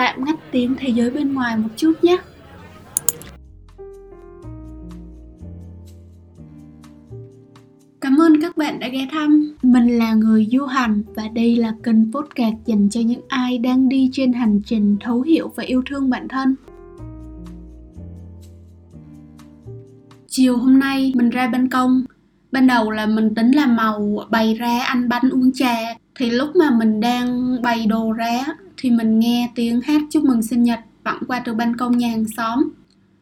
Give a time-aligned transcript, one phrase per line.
[0.00, 2.18] tạm ngắt tiếng thế giới bên ngoài một chút nhé.
[8.00, 9.54] Cảm ơn các bạn đã ghé thăm.
[9.62, 13.88] Mình là người du hành và đây là kênh podcast dành cho những ai đang
[13.88, 16.54] đi trên hành trình thấu hiểu và yêu thương bản thân.
[20.28, 22.04] Chiều hôm nay, mình ra ban công.
[22.52, 25.76] Ban đầu là mình tính làm màu, bày ra, ăn bánh, uống trà.
[26.14, 28.44] Thì lúc mà mình đang bày đồ ra
[28.80, 32.08] thì mình nghe tiếng hát chúc mừng sinh nhật vọng qua từ ban công nhà
[32.08, 32.70] hàng xóm.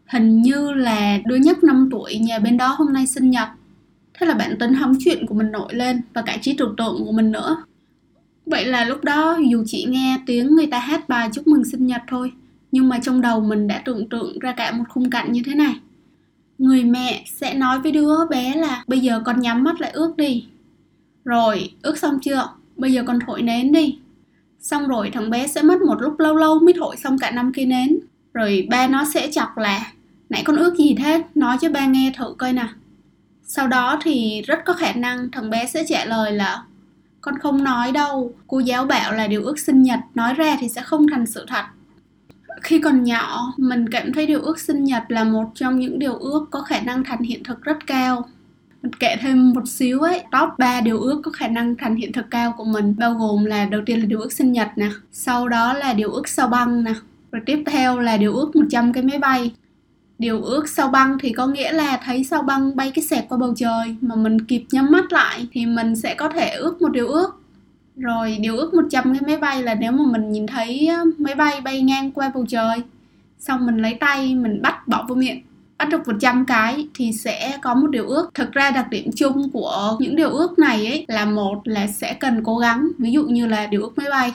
[0.06, 3.48] Hình như là đứa nhóc 5 tuổi nhà bên đó hôm nay sinh nhật.
[4.14, 7.04] Thế là bản tính hóng chuyện của mình nổi lên và cả trí tưởng tượng
[7.04, 7.64] của mình nữa.
[8.46, 11.86] Vậy là lúc đó dù chỉ nghe tiếng người ta hát bài chúc mừng sinh
[11.86, 12.32] nhật thôi,
[12.72, 15.54] nhưng mà trong đầu mình đã tưởng tượng ra cả một khung cảnh như thế
[15.54, 15.74] này.
[16.58, 20.16] Người mẹ sẽ nói với đứa bé là, bây giờ con nhắm mắt lại ước
[20.16, 20.46] đi.
[21.24, 22.48] Rồi, ước xong chưa?
[22.76, 23.98] Bây giờ con thổi nến đi
[24.70, 27.52] xong rồi thằng bé sẽ mất một lúc lâu lâu mới thổi xong cả năm
[27.54, 27.98] cây nến.
[28.34, 29.92] Rồi ba nó sẽ chọc là,
[30.28, 31.22] nãy con ước gì thế?
[31.34, 32.68] Nói cho ba nghe thử coi nè
[33.50, 36.62] sau đó thì rất có khả năng thằng bé sẽ trả lời là,
[37.20, 40.68] con không nói đâu, cô giáo bảo là điều ước sinh nhật, nói ra thì
[40.68, 41.64] sẽ không thành sự thật.
[42.62, 46.14] Khi còn nhỏ, mình cảm thấy điều ước sinh nhật là một trong những điều
[46.14, 48.28] ước có khả năng thành hiện thực rất cao
[49.00, 50.22] kể thêm một xíu ấy.
[50.32, 53.44] Top 3 điều ước có khả năng thành hiện thực cao của mình, bao gồm
[53.44, 56.48] là đầu tiên là điều ước sinh nhật nè, sau đó là điều ước sao
[56.48, 56.92] băng nè,
[57.32, 59.52] rồi tiếp theo là điều ước 100 cái máy bay.
[60.18, 63.38] Điều ước sao băng thì có nghĩa là thấy sao băng bay cái xẹt qua
[63.38, 66.88] bầu trời, mà mình kịp nhắm mắt lại thì mình sẽ có thể ước một
[66.88, 67.42] điều ước.
[67.96, 71.60] Rồi, điều ước 100 cái máy bay là nếu mà mình nhìn thấy máy bay
[71.60, 72.82] bay ngang qua bầu trời,
[73.38, 75.42] xong mình lấy tay mình bắt bỏ vô miệng
[75.78, 78.30] bắt được 100 cái thì sẽ có một điều ước.
[78.34, 82.14] Thực ra đặc điểm chung của những điều ước này ấy là một là sẽ
[82.14, 84.32] cần cố gắng, ví dụ như là điều ước máy bay.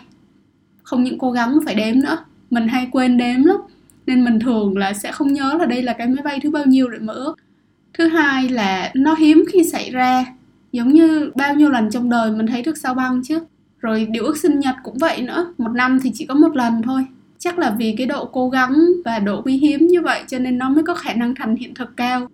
[0.84, 2.18] Không những cố gắng phải đếm nữa.
[2.50, 3.58] Mình hay quên đếm lắm
[4.06, 6.66] nên mình thường là sẽ không nhớ là đây là cái máy bay thứ bao
[6.66, 7.36] nhiêu để mở ước
[7.94, 10.26] thứ hai là nó hiếm khi xảy ra
[10.72, 13.40] giống như bao nhiêu lần trong đời mình thấy được sao băng chứ
[13.80, 16.82] rồi điều ước sinh nhật cũng vậy nữa một năm thì chỉ có một lần
[16.82, 17.06] thôi
[17.44, 18.74] chắc là vì cái độ cố gắng
[19.06, 21.74] và độ quý hiếm như vậy cho nên nó mới có khả năng thành hiện
[21.74, 22.28] thực cao.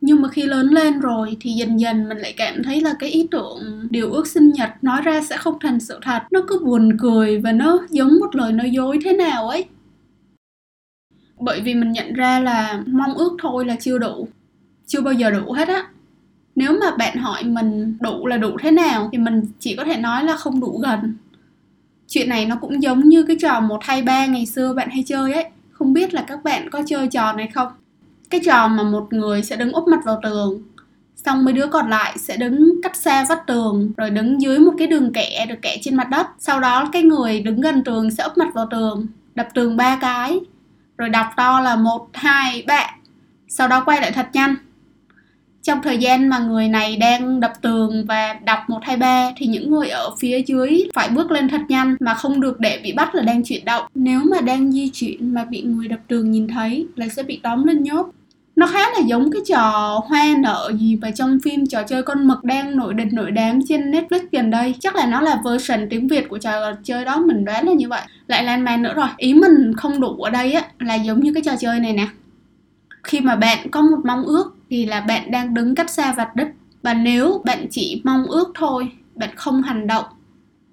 [0.00, 3.10] Nhưng mà khi lớn lên rồi thì dần dần mình lại cảm thấy là cái
[3.10, 6.22] ý tưởng điều ước sinh nhật nói ra sẽ không thành sự thật.
[6.30, 9.64] Nó cứ buồn cười và nó giống một lời nói dối thế nào ấy.
[11.38, 14.28] Bởi vì mình nhận ra là mong ước thôi là chưa đủ,
[14.86, 15.86] chưa bao giờ đủ hết á.
[16.54, 19.96] Nếu mà bạn hỏi mình đủ là đủ thế nào thì mình chỉ có thể
[19.96, 21.14] nói là không đủ gần
[22.16, 25.04] chuyện này nó cũng giống như cái trò một hay ba ngày xưa bạn hay
[25.06, 25.44] chơi ấy.
[25.72, 27.68] Không biết là các bạn có chơi trò này không?
[28.30, 30.62] Cái trò mà một người sẽ đứng úp mặt vào tường,
[31.16, 34.72] xong mấy đứa còn lại sẽ đứng cách xa vách tường, rồi đứng dưới một
[34.78, 36.26] cái đường kẻ được kẻ trên mặt đất.
[36.38, 39.98] Sau đó cái người đứng gần tường sẽ úp mặt vào tường, đập tường ba
[40.00, 40.40] cái,
[40.98, 42.96] rồi đọc to là một, hai, ba.
[43.48, 44.54] Sau đó quay lại thật nhanh
[45.66, 49.46] trong thời gian mà người này đang đập tường và đọc một hai ba, thì
[49.46, 52.92] những người ở phía dưới phải bước lên thật nhanh mà không được để bị
[52.92, 53.84] bắt là đang chuyển động.
[53.94, 57.40] Nếu mà đang di chuyển mà bị người đập tường nhìn thấy là sẽ bị
[57.42, 58.06] tóm lên nhốt.
[58.56, 62.28] Nó khá là giống cái trò hoa nợ gì và trong phim trò chơi con
[62.28, 64.74] mực đang nổi địch nổi đám trên Netflix gần đây.
[64.80, 67.88] Chắc là nó là version tiếng Việt của trò chơi đó, mình đoán là như
[67.88, 68.02] vậy.
[68.26, 69.08] Lại lan man nữa rồi.
[69.16, 72.06] Ý mình không đủ ở đây á là giống như cái trò chơi này nè.
[73.04, 76.36] Khi mà bạn có một mong ước thì là bạn đang đứng cách xa vạch
[76.36, 76.48] đích
[76.82, 80.04] và nếu bạn chỉ mong ước thôi, bạn không hành động,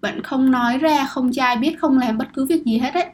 [0.02, 3.06] bạn không nói ra, không trai biết, không làm bất cứ việc gì hết ấy,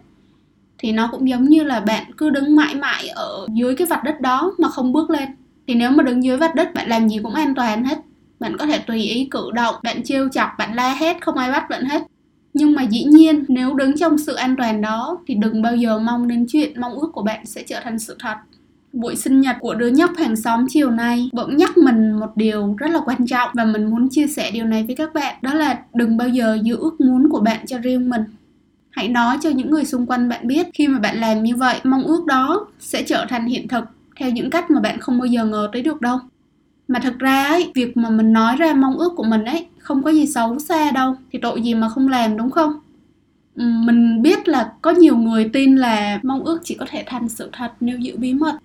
[0.78, 4.04] thì nó cũng giống như là bạn cứ đứng mãi mãi ở dưới cái vạch
[4.04, 5.30] đất đó mà không bước lên.
[5.68, 7.98] Thì nếu mà đứng dưới vạch đất, bạn làm gì cũng an toàn hết.
[8.40, 11.52] Bạn có thể tùy ý cử động, bạn trêu chọc, bạn la hét, không ai
[11.52, 12.04] bắt bạn hết.
[12.54, 16.00] Nhưng mà dĩ nhiên, nếu đứng trong sự an toàn đó, thì đừng bao giờ
[16.00, 18.36] mong đến chuyện mong ước của bạn sẽ trở thành sự thật
[18.94, 22.76] buổi sinh nhật của đứa nhóc hàng xóm chiều nay vẫn nhắc mình một điều
[22.78, 25.36] rất là quan trọng và mình muốn chia sẻ điều này với các bạn.
[25.42, 28.24] Đó là đừng bao giờ giữ ước muốn của bạn cho riêng mình.
[28.90, 31.80] Hãy nói cho những người xung quanh bạn biết, khi mà bạn làm như vậy,
[31.84, 33.84] mong ước đó sẽ trở thành hiện thực
[34.16, 36.20] theo những cách mà bạn không bao giờ ngờ tới được đâu.
[36.88, 40.04] Mà thật ra ấy, việc mà mình nói ra mong ước của mình ấy, không
[40.04, 42.74] có gì xấu xa đâu, thì tội gì mà không làm, đúng không?
[43.56, 47.50] Mình biết là có nhiều người tin là mong ước chỉ có thể thành sự
[47.54, 48.58] thật nếu giữ bí mật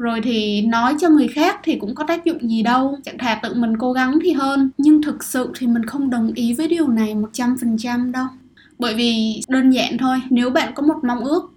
[0.00, 2.98] rồi thì nói cho người khác thì cũng có tác dụng gì đâu.
[3.04, 4.70] Chẳng thà tự mình cố gắng thì hơn.
[4.78, 8.12] Nhưng thực sự thì mình không đồng ý với điều này một trăm phần trăm
[8.12, 8.26] đâu.
[8.78, 11.52] Bởi vì đơn giản thôi, nếu bạn có một mong ước,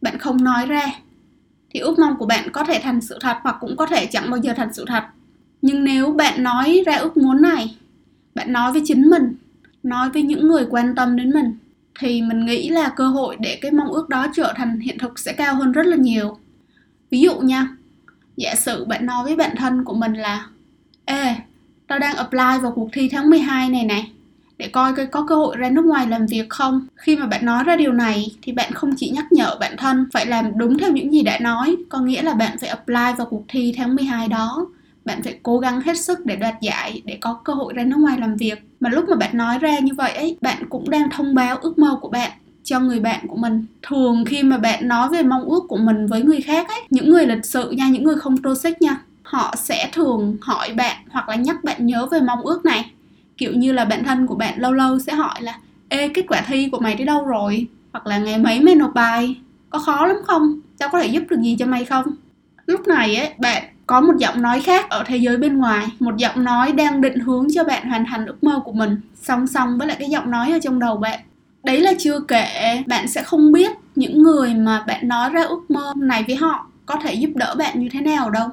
[0.00, 0.86] bạn không nói ra,
[1.70, 4.30] thì ước mong của bạn có thể thành sự thật hoặc cũng có thể chẳng
[4.30, 5.04] bao giờ thành sự thật.
[5.62, 7.76] Nhưng nếu bạn nói ra ước muốn này,
[8.34, 9.34] bạn nói với chính mình,
[9.82, 11.56] nói với những người quan tâm đến mình,
[12.00, 15.18] thì mình nghĩ là cơ hội để cái mong ước đó trở thành hiện thực
[15.18, 16.38] sẽ cao hơn rất là nhiều.
[17.10, 17.68] Ví dụ nha
[18.36, 20.46] giả sử bạn nói với bạn thân của mình là,
[21.04, 21.34] ê,
[21.86, 24.12] tao đang apply vào cuộc thi tháng 12 này này,
[24.58, 26.86] để coi có cơ hội ra nước ngoài làm việc không?
[26.96, 30.06] Khi mà bạn nói ra điều này thì bạn không chỉ nhắc nhở bản thân
[30.12, 33.26] phải làm đúng theo những gì đã nói, có nghĩa là bạn phải apply vào
[33.30, 34.66] cuộc thi tháng 12 đó.
[35.04, 37.96] Bạn phải cố gắng hết sức để đoạt giải, để có cơ hội ra nước
[37.98, 38.62] ngoài làm việc.
[38.80, 41.78] Mà lúc mà bạn nói ra như vậy ấy, bạn cũng đang thông báo ước
[41.78, 42.30] mơ của bạn
[42.72, 43.66] cho người bạn của mình.
[43.82, 47.10] Thường khi mà bạn nói về mong ước của mình với người khác ấy, những
[47.10, 51.28] người lịch sự nha, những người không toxic nha, họ sẽ thường hỏi bạn hoặc
[51.28, 52.90] là nhắc bạn nhớ về mong ước này.
[53.36, 55.58] Kiểu như là bạn thân của bạn lâu lâu sẽ hỏi là,
[55.88, 57.66] ê, kết quả thi của mày đi đâu rồi?
[57.92, 59.36] Hoặc là ngày mấy mày nộp bài?
[59.70, 60.60] Có khó lắm không?
[60.78, 62.06] Tao có thể giúp được gì cho mày không?
[62.66, 66.16] Lúc này ấy, bạn có một giọng nói khác ở thế giới bên ngoài, một
[66.16, 69.00] giọng nói đang định hướng cho bạn hoàn thành ước mơ của mình.
[69.22, 71.20] Song song với lại cái giọng nói ở trong đầu bạn
[71.64, 75.70] đấy là chưa kể, bạn sẽ không biết những người mà bạn nói ra ước
[75.70, 78.48] mơ này với họ có thể giúp đỡ bạn như thế nào đâu.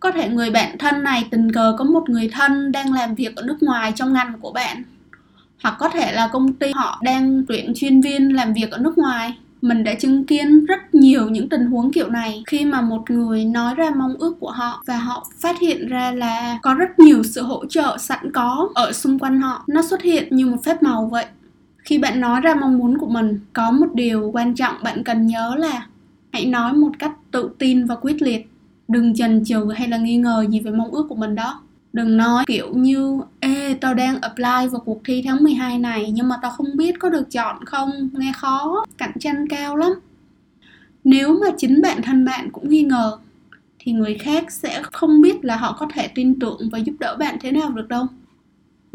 [0.00, 3.36] Có thể người bạn thân này tình cờ có một người thân đang làm việc
[3.36, 4.82] ở nước ngoài trong ngành của bạn,
[5.62, 8.98] hoặc có thể là công ty họ đang tuyển chuyên viên làm việc ở nước
[8.98, 9.38] ngoài.
[9.62, 13.44] Mình đã chứng kiến rất nhiều những tình huống kiểu này khi mà một người
[13.44, 17.22] nói ra mong ước của họ và họ phát hiện ra là có rất nhiều
[17.22, 19.64] sự hỗ trợ sẵn có ở xung quanh họ.
[19.66, 21.24] Nó xuất hiện như một phép màu vậy
[21.86, 25.26] khi bạn nói ra mong muốn của mình, có một điều quan trọng bạn cần
[25.26, 25.86] nhớ là
[26.32, 28.50] hãy nói một cách tự tin và quyết liệt.
[28.88, 31.60] Đừng chần chừ hay là nghi ngờ gì về mong ước của mình đó.
[31.92, 36.28] Đừng nói kiểu như, ê, tao đang apply vào cuộc thi tháng 12 này, nhưng
[36.28, 38.10] mà tao không biết có được chọn không?
[38.12, 39.92] Nghe khó, cạnh tranh cao lắm.
[41.04, 43.18] Nếu mà chính bản thân bạn cũng nghi ngờ,
[43.78, 47.16] thì người khác sẽ không biết là họ có thể tin tưởng và giúp đỡ
[47.18, 48.06] bạn thế nào được đâu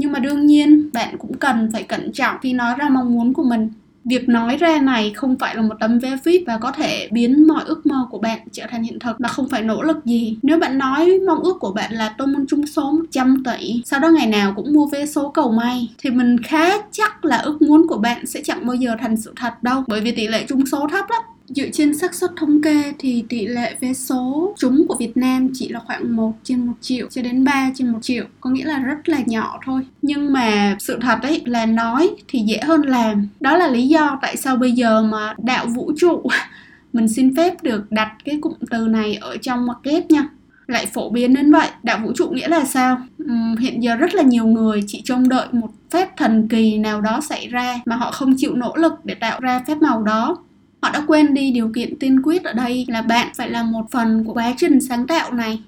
[0.02, 3.34] nhưng mà đương nhiên, bạn cũng cần phải cẩn trọng khi nói ra mong muốn
[3.34, 3.70] của mình.
[4.06, 7.48] Việc nói ra này không phải là một tấm vé vip và có thể biến
[7.48, 10.38] mọi ước mơ của bạn trở thành hiện thực, mà không phải nỗ lực gì.
[10.44, 14.00] Nếu bạn nói mong ước của bạn là tôi muốn trúng số 100 tỷ, sau
[14.00, 17.62] đó ngày nào cũng mua vé số cầu may thì mình khá chắc là ước
[17.62, 19.84] muốn của bạn sẽ chẳng bao giờ thành sự thật đâu.
[19.88, 21.22] Bởi vì tỷ lệ trúng số thấp lắm.
[21.56, 25.50] Dựa trên xác suất thống kê thì tỷ lệ vé số trúng của Việt Nam
[25.54, 28.66] chỉ là khoảng 1 trên 1 triệu cho đến 3 trên 1 triệu, có nghĩa
[28.66, 29.82] là rất là nhỏ thôi.
[30.02, 33.28] Nhưng mà sự thật ấy là nói thì dễ hơn làm.
[33.40, 36.22] Đó là lý do tại sao bây giờ mà đạo vũ trụ
[36.94, 40.28] mình xin phép được đặt cái cụm từ này ở trong ngoặc kép nha
[40.68, 44.16] lại phổ biến đến vậy đạo vũ trụ nghĩa là sao uhm, hiện giờ rất
[44.16, 47.96] là nhiều người chỉ trông đợi một phép thần kỳ nào đó xảy ra mà
[47.96, 50.38] họ không chịu nỗ lực để tạo ra phép màu đó
[50.82, 53.92] họ đã quên đi điều kiện tiên quyết ở đây là bạn phải là một
[53.92, 55.62] phần của quá trình sáng tạo này.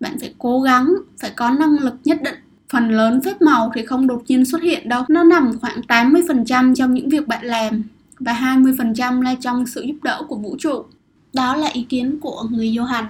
[0.00, 2.34] Bạn phải cố gắng, phải có năng lực nhất định.
[2.68, 5.02] Phần lớn phép màu thì không đột nhiên xuất hiện đâu.
[5.08, 7.82] Nó nằm khoảng 80% trong những việc bạn làm
[8.18, 10.84] và 20% là trong sự giúp đỡ của vũ trụ.
[11.32, 13.06] Đó là ý kiến của người du hành.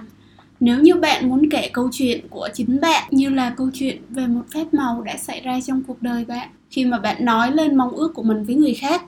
[0.59, 4.27] Nếu như bạn muốn kể câu chuyện của chính bạn như là câu chuyện về
[4.27, 7.75] một phép màu đã xảy ra trong cuộc đời bạn, khi mà bạn nói lên
[7.75, 9.03] mong ước của mình với người khác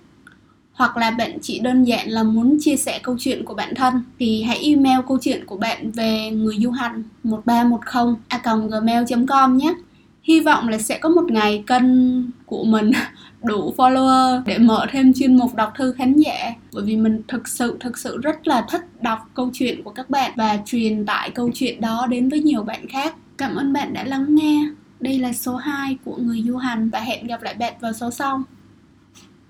[0.80, 4.04] hoặc là bạn chỉ đơn giản là muốn chia sẻ câu chuyện của bản thân,
[4.20, 8.40] thì hãy email câu chuyện của bạn về người du hành 1310 a
[8.80, 9.74] gmail.com nhé.
[10.24, 11.84] Hy vọng là sẽ có một ngày kênh
[12.46, 12.92] của mình
[13.44, 16.54] đủ follower để mở thêm chuyên mục đọc thư khán giả.
[16.74, 20.10] Bởi vì mình thực sự thực sự rất là thích đọc câu chuyện của các
[20.10, 23.16] bạn và truyền tải câu chuyện đó đến với nhiều bạn khác.
[23.38, 24.70] Cảm ơn bạn đã lắng nghe.
[25.00, 28.12] Đây là số 2 của người du hành và hẹn gặp lại bạn vào số
[28.12, 28.44] sau.